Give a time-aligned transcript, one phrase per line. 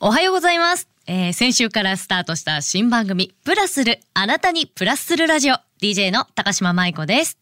[0.00, 0.88] おはようございます。
[1.08, 7.36] えー、先週からスタートした新番組、プラスる、あなたにプラスするラジオ、DJ の高島舞子です。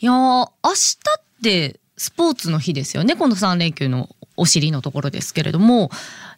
[0.00, 4.08] いや、明日ってスポーツの日ですよね、この3連休の
[4.38, 5.90] お尻のところですけれども、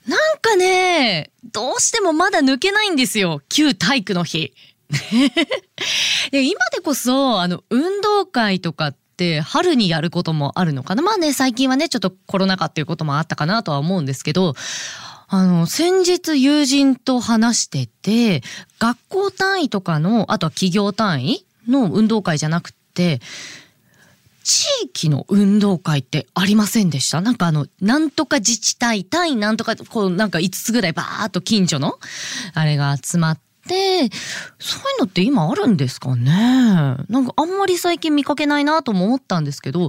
[0.09, 4.53] なんかね、どうしてもまだ抜けないんですよ、旧体育の日。
[6.33, 11.03] で今でこそ、あの、運動会とかって春にやることもあるのかな。
[11.03, 14.57] まあね、最近はね、ちょっとコロナ禍っていうこともあったかなとは思うんですけど、
[15.29, 18.43] あの、先日友人と話してて、
[18.79, 23.21] 学校単位とかの、あとは企業単位の運動会じゃなくて、
[24.45, 27.21] 地域の運動会ってありませんでした？
[27.21, 31.99] なんかあの、なんとか自治体単位なんとか、こうなんか5つぐらいバーっと近所の、
[32.55, 34.11] あれが集まって、で、
[34.59, 36.33] そういうのって今あるんですかね？
[36.33, 39.83] なんかあんまり最近見かけないなとも思ったんですけど、い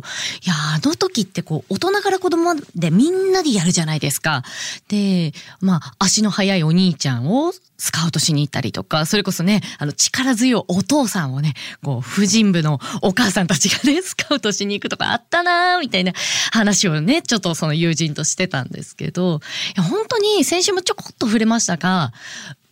[0.47, 4.43] や、あの時ってこう、大人から子供までみんなでやるじゃないですか。
[4.87, 16.13] で、まあ、足の速いお兄ちゃんをスカウトしに行ったりとか、それこそね、あの、力強いお父さんをね、こう、婦人部のお母さんたちがね、 スカウトしに行くとかあったなーみたいな
[16.51, 19.41] 話をね、ちょっとその友人としてたんですけど、
[19.75, 22.13] いや、本当に先週もちょこっと触れましたが、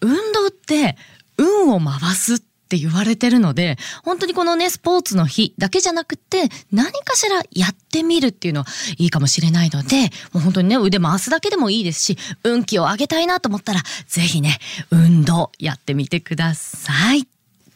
[0.01, 0.97] 運動って
[1.37, 14.57] 運を回すって言われてるので、本当にこのね、スポーツの日だけじゃなくて、何かしらやってみるっていうのはいいかもしれないので、もう本当にね、腕回すだけでもいいですし、運気を上げたいなと思ったら、ぜひね、
[14.89, 17.27] 運動やってみてください。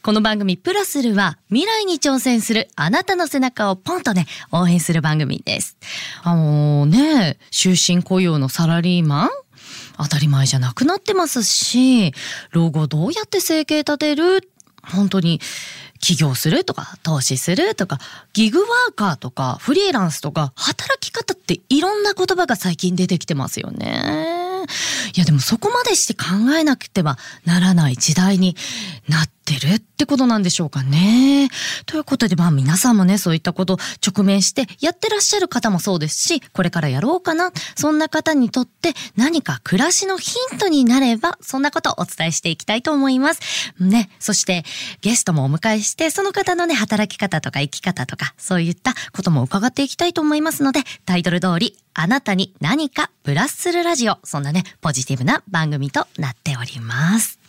[0.02, 5.78] この番組プラスルは未来に挑戦するあなたの背中をポンとね、応援する番組です。
[6.24, 9.30] あのー、ね、終身雇用のサラリーマン
[10.00, 12.14] 当たり前じゃなくなってますし、
[12.52, 14.50] 老後どうやって生計立てる？
[14.82, 15.42] 本当に
[16.00, 18.00] 起業するとか投資するとか
[18.32, 24.66] ギグワーカーとかフリーランスとか働き方っていろんな言葉が最近出てきてますよね。
[25.16, 28.56] いやでもそこまでして考えなくてはならない時代に
[29.10, 31.50] なってってるってことなんでしょうかね。
[31.88, 37.52] ということで、まあ皆さんもね、そういったこと直面してやってらっしゃる方もそうですし、これからやろうかな。
[37.76, 43.42] そんな方にとって何か暮らしのヒントになれば、そんなことをお伝えしていきたいと思います。
[43.80, 44.10] ね。
[44.20, 44.64] そして
[45.02, 54.20] ゲストもお迎えして、その方のね、働き方とか生き方とか、そういったことも伺っていきたいと思いますので、タイトル通り、あなたに何かプラスするラジオ。
[54.24, 57.40] そんなね、ポジティブな番組となっております。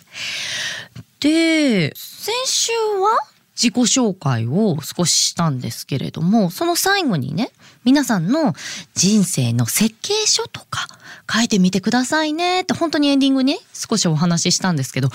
[1.21, 3.19] で、先週は？
[3.55, 7.51] 自己紹介を少ししたんですけれども、その最後にね、
[7.85, 8.55] 皆さんの
[8.95, 10.89] 人生の設計書とか
[11.31, 15.11] 書いてみてくださいねって本当にエンディングに少しお話ししたんですけど、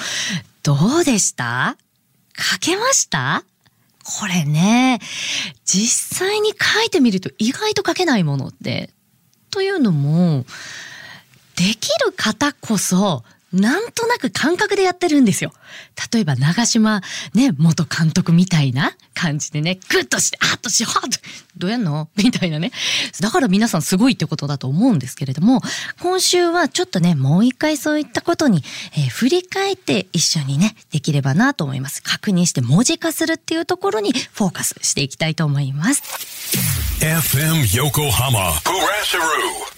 [0.61, 1.75] どうでした？
[2.37, 3.43] 書けました？
[4.03, 4.99] これね、
[5.63, 6.55] 実際に書
[6.85, 8.91] いてみると意外と書けないものって、
[9.49, 10.45] というのも、
[11.55, 15.53] できる方こそなんとなく感覚でやってるんですよ。
[16.11, 17.01] 例えば長島
[17.33, 21.09] ね、元監督みたいな感じでね、グッとして、あっとし、はっと、
[21.57, 22.09] どうやんの？
[22.17, 22.71] みたいなね。
[23.21, 25.61] だから皆さんすごいってことだと思うんですけれども、
[26.01, 28.61] 今週はちょっとね、もう一回そういったことに、
[28.97, 32.03] えー、振り返って一緒にね、できればなと思います。
[32.03, 36.03] 確認して文字化するっていうところにフォーカスしていきたいと思います。
[36.99, 38.53] FM 横浜今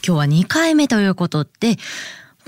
[0.01, 1.78] 日は2回目ということで、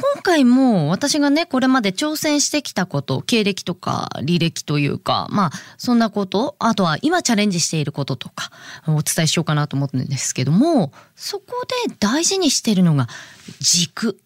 [0.01, 8.51] 今回も私がね、これまで挑戦してきたこと、経歴とか履歴というか、まあ、そんなこと、あとは今チャレンジしていることとか、
[8.87, 13.07] お伝えしようかなと思うんですけども、そこで大事にしてるのが
[13.59, 14.17] 軸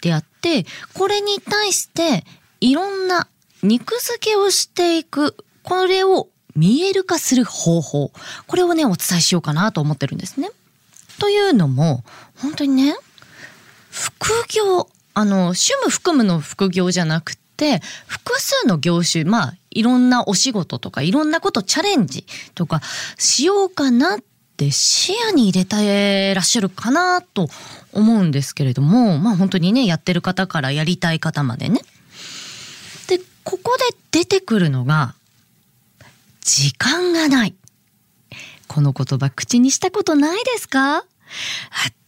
[0.00, 0.64] であって、
[0.94, 2.24] これに対して
[2.60, 3.28] いろんな
[3.62, 8.10] 肉付けをしていく、これを見える化する方法、
[8.46, 10.50] これをね、お伝えしようかなと思ってるんですね。
[11.18, 12.04] というのも、
[12.36, 12.96] 本当にね、
[13.90, 22.80] 副業あの趣味含むの副業じゃなくて複数の業種まあいろんなお仕事とかいろんなことチャレンジとか
[23.18, 24.20] しようかなっ
[24.56, 27.48] て視野に入れてらっしゃるかなと
[27.92, 31.80] 思うんですけれどもまあ本当にねやってる方からやりたい方までね。
[33.08, 35.14] でここで出てくるのが
[36.42, 37.54] 時間がない。
[38.68, 41.04] この言葉口にしたことないですか？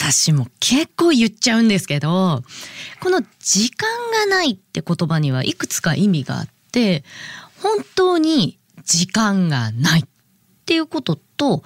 [0.00, 2.42] 私も結構言っちゃうんですけど、
[3.00, 7.04] この時間がないって言葉にはいくつか意味があって、
[7.62, 10.04] 本当に時間がないっ
[10.66, 11.62] ていうことと、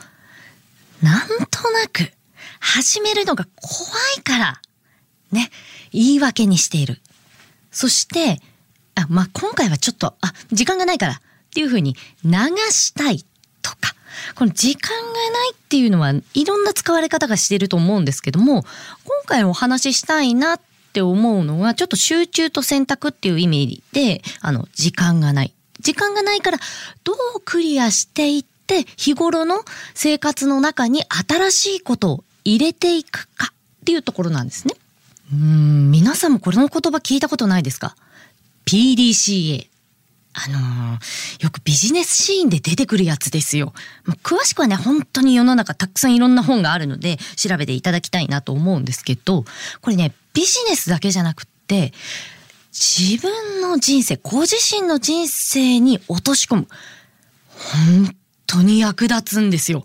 [1.02, 2.12] なんとなく
[2.60, 3.88] 始めるのが怖
[4.18, 4.60] いから、
[5.32, 5.50] ね、
[5.92, 7.00] 言い訳にしている。
[7.70, 8.40] そして、
[8.94, 11.20] あ、まあ、今回はちょっと、あ、時間がないからっ
[11.50, 12.32] ていうふうに流
[12.70, 13.24] したい
[13.62, 13.94] とか、
[14.34, 18.64] この時間がないっていうのはいろんな使われ方がしてると思うんですけども
[19.04, 20.60] 今回お話ししたいなっ
[20.96, 25.52] て思うのは、ちょっと集中と選択っていう意味で、あの、時間がない。
[25.80, 26.58] 時間がないから、
[27.04, 34.74] どうクリアしていって、日頃の生活の中に新しいことを入れていくかっていうところなんですね。
[35.34, 37.94] うん、皆さんもこれの言葉聞いたことないですか
[38.64, 39.68] ?PDCA。
[40.38, 43.72] あのー、よくビジネスシーンで出てくるやつですよ。
[44.22, 49.46] 詳しくはね、本当に世の中たくさんいろんな本があるので、調べていただきたいなと思うんですけど、
[49.80, 51.94] これね、ビジネスだけじゃなくって、
[52.70, 56.68] 自分の人生、ご自身の人生に落とし込む。
[57.48, 58.14] 本
[58.46, 59.84] 当に役立つんですよ。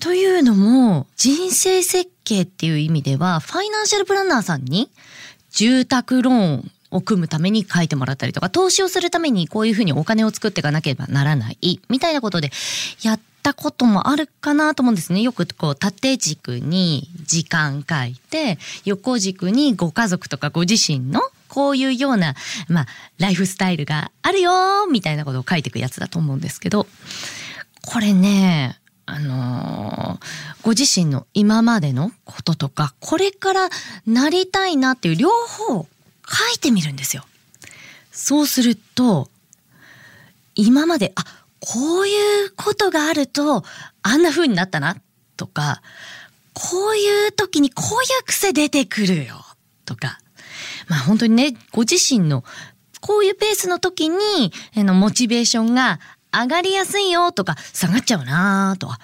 [0.00, 4.90] というのも、人生設計っていう意味では、ファイナンシャルプランナーさんに
[5.50, 12.50] 住宅ローンを組むために書いてもらったりとか、投資をするためにこういうふうにお金を作っていかなければならない、みたいなことで
[13.02, 15.20] やったこともあるかなと思うんですね。
[15.22, 22.34] よくこう縦軸に時間書いて、横軸にご家族とかご自身のこういうような、
[22.68, 22.86] まあ、
[23.18, 26.86] ライフスタイルがあるよみたいなことを書いていくやつだと思うんですけど、
[27.86, 33.68] これね、あのー、ご自身の今までのこととか、これから
[34.06, 35.88] なりたいなっていう両方
[36.30, 37.24] 書いてみるんですよ。
[38.12, 39.28] そうすると、
[40.54, 41.24] 今まで、あ、
[41.60, 43.64] こういうことがあると、
[44.02, 44.96] あんな風になったな、
[45.36, 45.82] とか、
[46.54, 49.44] こういう時にこういう癖出てくるよ、
[49.84, 50.18] とか。
[50.88, 52.44] まあ本当にね、ご自身の
[53.00, 56.00] こういうペースの時に、の、モチベーションが
[56.32, 58.98] 上がりやすいよとか、下がっちゃうなとか、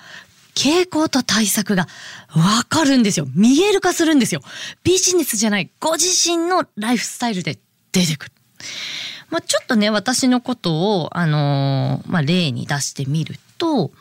[0.57, 1.87] 傾向と対策が
[2.35, 3.27] わかるんですよ。
[3.35, 4.41] 見える化するんですよ。
[4.83, 7.59] ビジネスじゃない、ご自身のライフスタイルで
[7.93, 8.33] 出てくる。
[9.31, 13.93] まあ、ちょっとね、私のことを、あのー、まあ、例に出してみると、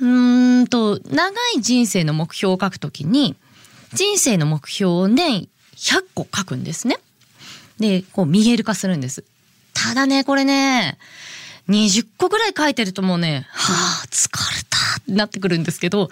[0.00, 0.06] う
[0.62, 3.36] んと、長い人生の目標を書くときに、
[3.92, 6.98] 人生の目標を年100個書くんですね。
[7.78, 9.24] で、こう見える化するんです。
[9.74, 10.98] ただね、これね、
[11.68, 14.53] 20個ぐらい書いてるともうね、はあ、疲れ
[15.14, 16.10] なってくるんですけど、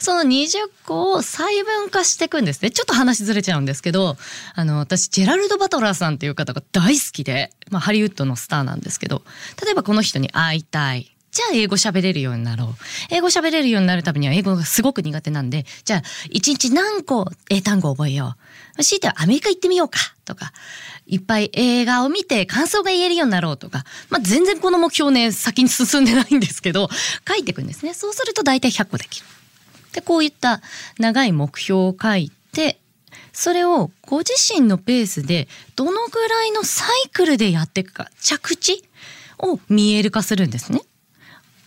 [0.00, 0.56] その20
[0.86, 2.70] 個を細分化していくんですね。
[2.70, 4.16] ちょっと話ずれちゃうんですけど、
[4.54, 9.22] あの、私、ジェラルド・バトラーさんっていう方が大好きで、まあ、ハリウッドのスターなんですけど、
[9.64, 11.12] 例えばこの人に会いたい。
[11.32, 12.68] じゃあ英語喋れるようになろう。
[13.10, 18.36] 英語喋れるようになるためには英語がすごく苦手なんで、じゃあ一日何個英単語を覚えよ
[18.78, 18.82] う。
[18.82, 20.52] 強いてはアメリカ行ってみようかとか、
[21.06, 26.90] いっぱい映画を見て感想が言えるようになろうとか、まあ、全然この目標ね、先に進んでないんですけど、
[27.26, 27.94] 書いていくんですね。
[27.94, 29.26] そうすると大体100個できる。
[29.92, 30.60] で、こういった
[30.98, 32.78] 長い目標を書いて、
[33.32, 38.84] それをご自身のペースでどのぐらいのサイクルでやっていくか、着地
[39.38, 40.82] を見える化するんですね。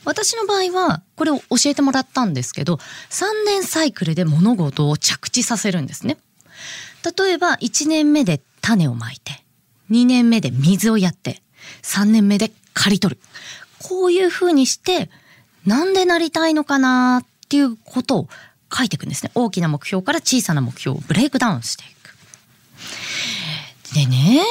[0.06, 2.75] 私の場合はこれを教えてもらったんですけど
[3.10, 6.18] 3年サイクルで物事を着地させるんですね。
[7.18, 9.44] 例えば1年目で種をまいて
[9.92, 11.42] 2年目で水をやって
[11.84, 13.22] 3年目で刈り取る
[13.84, 15.10] こういうふうにして
[15.66, 18.30] なんでなりたいのかなっていうことを
[18.74, 21.94] 書いていくんですね大きな目標から小さな目標をブレイクダウンしていく。
[23.94, 24.44] でね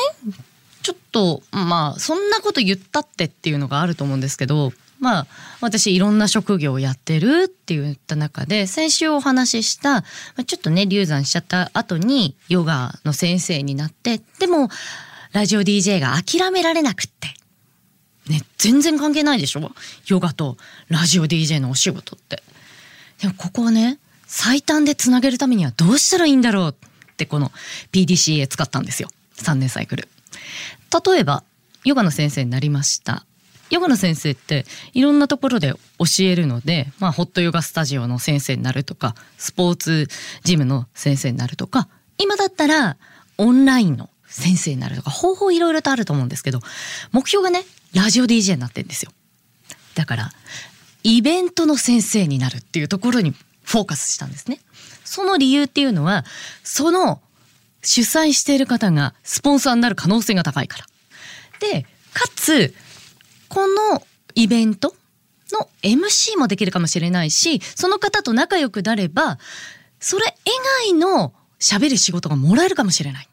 [0.82, 4.72] ちょっとまあそんなこと言ったってっていうのがあると思うんですけど
[5.04, 5.26] まあ
[5.60, 10.02] 私いろんな職業をやってるって言った中で先週お話しした
[10.46, 14.70] ちょっとね流産しちゃった後にヨガの先生になってでも
[15.32, 17.28] ラジオ DJ が諦められなくって。
[18.30, 19.70] ね、全然関係ないでしょ？
[20.06, 20.56] ヨガと
[20.88, 22.42] ラジオ DJ のお仕事って。
[23.20, 27.52] でもここをね、最短でつなげるためにはどうしたらいいんだろうってこの
[27.92, 29.10] PDCA 使ったんですよ。
[29.36, 30.08] 3年サイクル。
[31.06, 31.44] 例えば、
[31.84, 33.26] ヨガの先生になりました。
[33.70, 40.08] ヨガの先生っていろんなところで教えるので、まあ、ホットヨガスタジオの先生になるとかスポーツ
[40.44, 42.96] ジムの先生になるとか今だったら
[43.38, 46.60] オンラインの先生になるとか方法いろいろとあると思うんですけど
[47.12, 49.12] 目標がねラジオ DJ になってんですよ。
[49.94, 50.32] だから
[51.04, 54.58] イベントの先生になるっていうところにフォーカスしたんですね。
[55.04, 56.24] その理由っていうのは
[56.64, 57.20] その
[57.82, 60.86] 主催している方がスポンサーになる可能性が高いから。
[61.60, 62.74] でかつ
[63.54, 64.02] この
[64.34, 64.96] イベント
[65.52, 69.38] の MC もできるかもしれないしその方と仲良くなれば
[70.00, 70.50] それ以
[70.90, 73.28] 外の喋る仕事がもらえるかもしれない。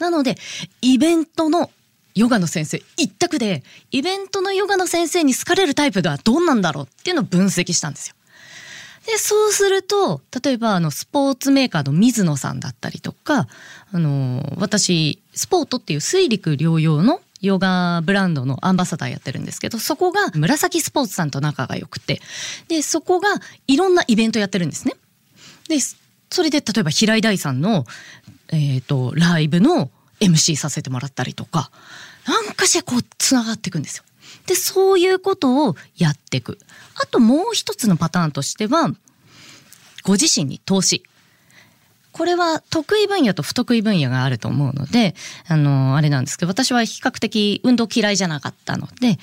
[0.00, 0.36] なので
[0.80, 1.70] イベントの
[2.14, 8.16] ヨガの先生一択でイベントのヨガの先生に好かれるタイプではどんなんだろうっていうのを分析したんですよ。
[9.06, 13.48] でそうすると例えばあのスポーツメーカーの水野さんだったりとか
[13.92, 22.20] あの私スポートっていう水陸両用のヨガブランドのアンバサダーやってるんですけどそこが紫スポーツさんと仲が良くて
[22.68, 23.28] でそこが
[23.66, 24.94] いろんなイベントやってるんですね。
[25.68, 25.76] で
[26.32, 27.84] それで例えば平井大さんの、
[28.50, 31.70] えっ、と、ライブの MC させてもらったりとか、
[32.26, 34.04] なんかしらこう繋がっていくんですよ。
[34.46, 36.58] で、そういうことをやっていく。
[36.94, 38.88] あともう一つのパターンとしては、
[40.04, 41.02] ご自身に投資。
[42.12, 45.14] これは得意分野と不得意分野があると思うので、
[45.48, 49.18] あの、あれなんですけど、私は比較的運動嫌いじゃなかったので、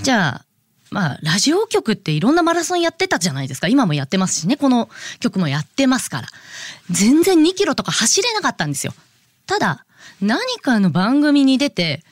[0.00, 0.44] じゃあ、
[0.90, 3.66] まあ、ラジオ局っていろんなマラソンやってたじゃないですか。
[3.66, 4.56] 今もやってますしね。
[4.56, 6.28] この曲もやってますから。
[6.90, 8.94] 全然2キロとか走れなかったんですよ。
[9.46, 9.84] ただ、
[10.20, 12.04] 何かの番組に出て、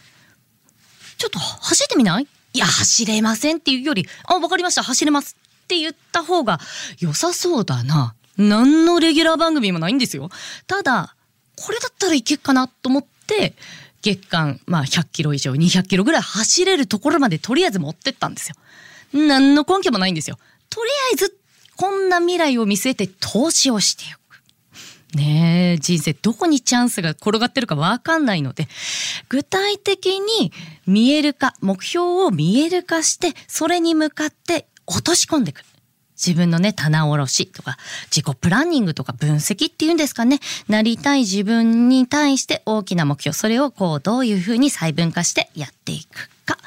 [1.19, 2.27] ちょっと走ってみない？
[2.55, 6.59] いや、走れませんっていうより、あ、わかりました、走れますって言った方が
[6.99, 8.15] 良さそうだな。
[8.37, 10.31] 何のレギュラー番組もないんですよ。
[10.67, 11.15] ただ、
[11.57, 13.55] これだったらいけっかなと思って、
[14.03, 18.57] 月間、まあ100キロ以上、200キロぐらい走れるところまでとりあえず持ってったんですよ。
[19.12, 20.39] 何の根拠もないんですよ。
[20.71, 21.37] とりあえず、
[21.77, 24.19] こんな未来を見据えて投資をしてお
[25.15, 25.17] く。
[25.17, 28.67] ねえ、人生どこにチャンスが転がってるかわかんないので、
[29.29, 30.53] 具体的に
[30.87, 35.62] 見える化、目標を見える化して、それに向かって落とし込んでいく。
[36.25, 37.76] 自分のね、棚卸しとか、
[38.14, 40.41] 自己プランニングとか分析っていうんですかね。
[40.69, 46.58] なりたい自分に対して大きな目標、それをこう、どういうふうに細分化してやっていくか。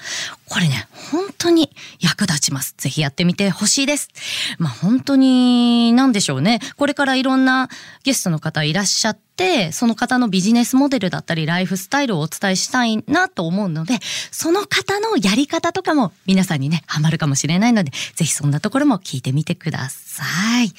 [0.47, 2.75] これね、本当に役立ちます。
[2.77, 4.09] ぜひやってみてほしいです。
[4.57, 6.59] まあ本当に、なんでしょうね。
[6.77, 7.69] これからいろんな
[8.03, 13.99] ゲストの方いらっしゃって、その方のビジネスモデルだったり、ライフスタイルをお伝えしたいなと思うので、
[14.31, 20.23] その方のやり方とかも皆さんにね、ハマるかもしれないので、ぜひそんなところも聞いてみてくださ
[20.63, 20.71] い。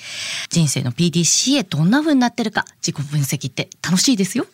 [0.49, 4.47] 人生の PDCA どんな風になってるか、自己分析って楽しいですよ。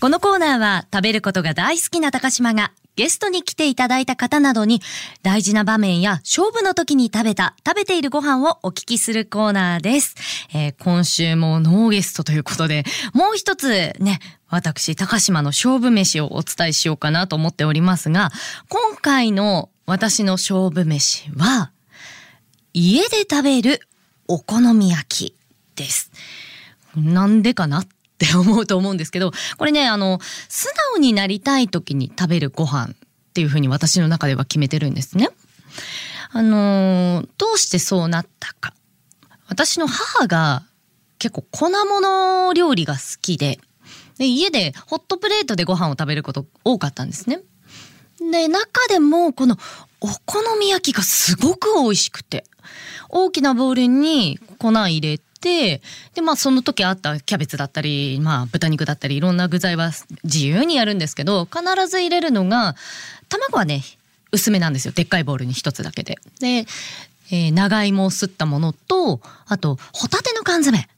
[0.00, 4.82] このコーナーは食べることが大好きな高島がゲストに来ていただいた方などに
[5.22, 10.14] 大事な場面や勝負の時に食べた、食べているご飯をお聞きするコーナーです。
[10.54, 12.84] えー、今週もノーゲストということで、
[13.14, 18.30] もう一つね、私、高島の勝負飯をお伝えしようかなと思っておりますが、
[18.68, 21.70] 今回の私の勝負飯は、
[22.74, 23.80] 家で食べる
[24.28, 25.36] お好み焼き
[25.76, 26.12] です。
[26.96, 27.86] なんでかなっ
[28.18, 32.88] て思うと思うんですけど、これね、あの、素直になりたい時に食べるご飯っ
[33.34, 35.28] ていうふうに私の中では決めてるんですね。
[36.32, 38.74] あのどうしてそうなったか。
[39.48, 40.64] 私の母が
[41.18, 43.58] 結構粉物料理が好きで、
[44.18, 47.40] で家でホットプレートでご飯を食べること多かったんですね。
[48.18, 49.56] で、中でもこの
[50.00, 52.44] お好み焼きがすごく美味しくて、
[53.08, 55.80] 大きなボウルに粉入れて、
[56.14, 59.92] で、まあその時あったキャベツだったり、まあ豚肉だったりいろんな具材は
[60.24, 62.74] 自由にやるんですけど、必ず入れるのが、
[63.28, 63.84] 卵はね、
[64.32, 64.92] 薄めなんですよ。
[64.92, 66.18] でっかいボウルに一つだけで。
[66.40, 66.66] で、
[67.30, 70.88] えー、長芋をすったものと、あと、ホタテの缶詰。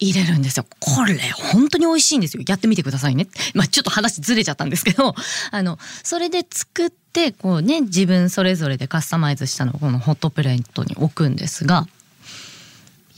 [0.00, 0.66] 入れるんですよ。
[0.80, 1.16] これ、
[1.52, 2.42] 本当に美味しいんですよ。
[2.46, 3.28] やってみてくださいね。
[3.54, 5.14] まあ、ちょっと話ずれちゃったんですけど、
[5.52, 11.86] あの、それで作って、こうね、自分それぞれでカスタマイズしたのをこのホットプレートに置くんですが、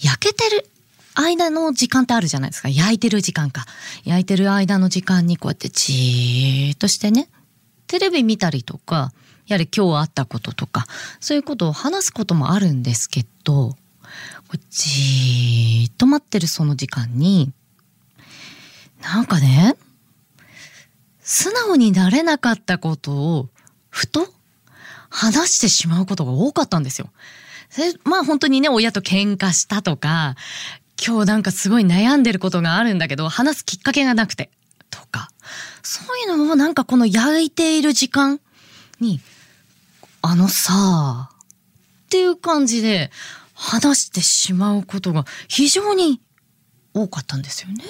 [0.00, 0.68] 焼けてる
[1.14, 2.68] 間の時間ってあるじゃないですか。
[2.68, 3.64] 焼いてる時間か。
[4.04, 7.28] 焼いてる間の時間にこうやってじーっとしてね、
[7.86, 9.12] テレビ見たりとか、
[9.46, 10.86] やはり今日あったこととか、
[11.20, 13.76] そういうことを話すこともあるんですけど、
[14.70, 17.52] じーっと待ってるその時間に、
[19.02, 19.76] なんかね、
[21.20, 23.48] 素直になれなかったことを、
[23.88, 24.28] ふと
[25.08, 27.08] 話してしまうことが多かったんですよ。
[28.04, 30.36] まあ本当にね、親と喧嘩したとか、
[31.04, 34.50] 今日なんかすごい悩んでることがあるんだけど、話すきっかけがなくて、
[34.90, 35.30] とか、
[35.82, 38.40] そういうのをなんかこの焼いている時間
[39.00, 39.20] に、
[40.22, 41.30] あのさあ
[42.06, 43.10] っていう感じで
[43.54, 46.20] 話してしまうことが非常に
[46.94, 47.84] 多かったんですよね。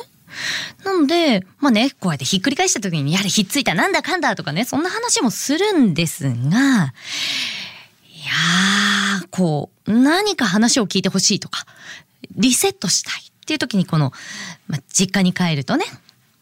[0.85, 6.93] なので、まあね、こうやってひっくり返した時に、やはりひっついたなんだかんだとかね、そんな話もするんですが、いやー、
[9.31, 11.67] こう、何か話を聞いてほしいとか、
[12.37, 14.13] リセットしたいっていう時にこの、
[14.69, 15.85] まあ、実家に帰るとね、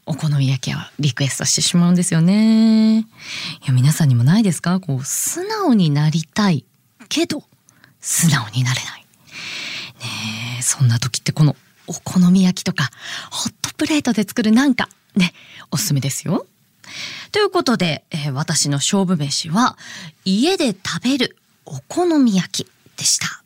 [0.06, 2.98] お好み焼きをリクエストしてしまうんですよね。
[3.00, 3.04] い
[3.64, 4.78] や、皆さんにもないですか？
[4.80, 6.64] こう、素直になりたい
[7.08, 7.42] けど、
[8.00, 9.06] 素直になれない。
[10.00, 12.90] ねそんな時ってこのお好み焼きとか、
[13.30, 15.32] ホットプレートで作るなんか、ね、
[15.70, 16.46] おすすめですよ。
[17.32, 19.78] ということで、えー、私の勝負飯は、
[20.24, 23.44] 家で食べるお好み焼きでした。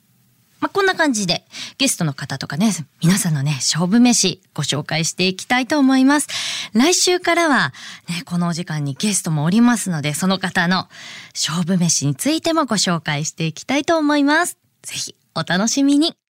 [0.61, 1.45] まあ、こんな感じで
[1.79, 6.29] ゲストの方とかね、皆さんのね、勝負飯ご紹介していきたいと思います。
[6.73, 7.73] 来週からは
[8.09, 10.89] ね、このお時間にゲストもおりますので、その方の
[11.33, 14.59] 勝負飯についてもご紹介していきたいと思います。
[14.83, 16.28] ぜひお楽しみに。